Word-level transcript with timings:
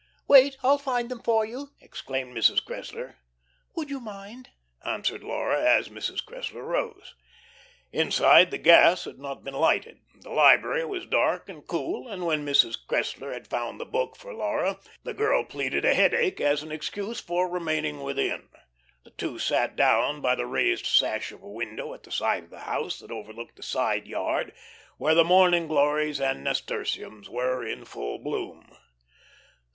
"Wait. 0.27 0.57
I'll 0.63 0.79
find 0.79 1.11
them 1.11 1.21
for 1.21 1.45
you," 1.45 1.73
exclaimed 1.79 2.35
Mrs. 2.35 2.65
Cressler. 2.65 3.17
"Would 3.75 3.91
you 3.91 3.99
mind?" 3.99 4.49
answered 4.83 5.23
Laura, 5.23 5.61
as 5.63 5.89
Mrs. 5.89 6.25
Cressler 6.25 6.65
rose. 6.65 7.13
Inside, 7.91 8.49
the 8.49 8.57
gas 8.57 9.03
had 9.05 9.19
not 9.19 9.43
been 9.43 9.53
lighted. 9.53 9.99
The 10.21 10.31
library 10.31 10.85
was 10.85 11.05
dark 11.05 11.47
and 11.49 11.67
cool, 11.67 12.07
and 12.07 12.25
when 12.25 12.43
Mrs. 12.43 12.77
Cressler 12.87 13.31
had 13.31 13.45
found 13.45 13.79
the 13.79 13.85
book 13.85 14.15
for 14.15 14.33
Laura 14.33 14.79
the 15.03 15.13
girl 15.13 15.43
pleaded 15.43 15.85
a 15.85 15.93
headache 15.93 16.41
as 16.41 16.63
an 16.63 16.71
excuse 16.71 17.19
for 17.19 17.47
remaining 17.47 18.01
within. 18.01 18.49
The 19.03 19.11
two 19.11 19.37
sat 19.37 19.75
down 19.75 20.19
by 20.19 20.33
the 20.33 20.47
raised 20.47 20.87
sash 20.87 21.31
of 21.31 21.43
a 21.43 21.47
window 21.47 21.93
at 21.93 22.01
the 22.01 22.11
side 22.11 22.45
of 22.45 22.49
the 22.49 22.61
house, 22.61 22.97
that 23.01 23.11
overlooked 23.11 23.55
the 23.57 23.61
"side 23.61 24.07
yard," 24.07 24.53
where 24.97 25.13
the 25.13 25.23
morning 25.23 25.67
glories 25.67 26.19
and 26.19 26.43
nasturtiums 26.43 27.29
were 27.29 27.63
in 27.63 27.85
full 27.85 28.17
bloom. 28.17 28.65